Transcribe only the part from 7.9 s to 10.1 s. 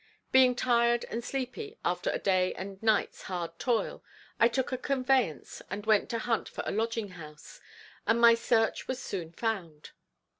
and my search was soon found.